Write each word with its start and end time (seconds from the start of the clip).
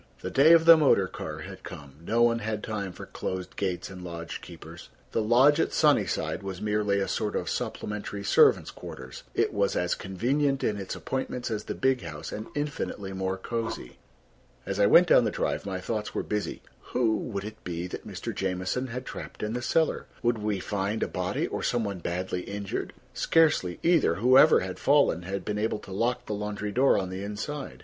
The 0.21 0.31
day 0.31 0.51
of 0.53 0.65
the 0.65 0.77
motor 0.77 1.05
car 1.07 1.41
had 1.41 1.61
come; 1.61 1.97
no 2.03 2.23
one 2.23 2.39
had 2.39 2.63
time 2.63 2.91
for 2.91 3.05
closed 3.05 3.55
gates 3.55 3.91
and 3.91 4.03
lodge 4.03 4.41
keepers. 4.41 4.89
The 5.11 5.21
lodge 5.21 5.59
at 5.59 5.73
Sunnyside 5.73 6.41
was 6.41 6.59
merely 6.59 6.99
a 6.99 7.07
sort 7.07 7.35
of 7.35 7.47
supplementary 7.47 8.23
servants' 8.23 8.71
quarters: 8.71 9.21
it 9.35 9.53
was 9.53 9.75
as 9.75 9.93
convenient 9.93 10.63
in 10.63 10.77
its 10.77 10.95
appointments 10.95 11.51
as 11.51 11.65
the 11.65 11.75
big 11.75 12.01
house 12.01 12.31
and 12.31 12.47
infinitely 12.55 13.13
more 13.13 13.37
cozy. 13.37 13.99
As 14.65 14.79
I 14.79 14.87
went 14.87 15.05
down 15.07 15.23
the 15.23 15.29
drive, 15.29 15.67
my 15.67 15.79
thoughts 15.79 16.15
were 16.15 16.23
busy. 16.23 16.63
Who 16.93 17.17
would 17.17 17.43
it 17.43 17.63
be 17.63 17.85
that 17.85 18.07
Mr. 18.07 18.33
Jamieson 18.33 18.87
had 18.87 19.05
trapped 19.05 19.43
in 19.43 19.53
the 19.53 19.61
cellar? 19.61 20.07
Would 20.23 20.39
we 20.39 20.59
find 20.59 21.03
a 21.03 21.07
body 21.07 21.45
or 21.45 21.61
some 21.61 21.83
one 21.83 21.99
badly 21.99 22.41
injured? 22.41 22.93
Scarcely 23.13 23.77
either. 23.83 24.15
Whoever 24.15 24.61
had 24.61 24.79
fallen 24.79 25.21
had 25.21 25.45
been 25.45 25.59
able 25.59 25.77
to 25.77 25.91
lock 25.91 26.25
the 26.25 26.33
laundry 26.33 26.71
door 26.71 26.97
on 26.97 27.11
the 27.11 27.21
inside. 27.21 27.79